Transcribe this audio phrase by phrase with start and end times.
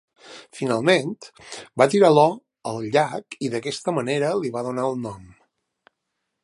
[0.59, 1.11] Finalment,
[1.81, 2.33] va tirar l'or
[2.73, 5.29] al llac i d'aquesta manera li va donar el nom.